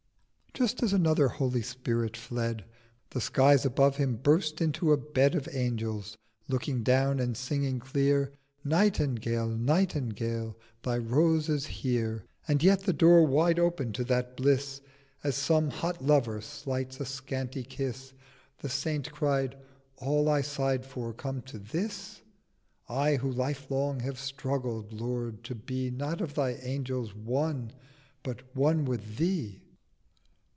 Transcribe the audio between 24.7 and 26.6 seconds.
Lord, to be Not of thy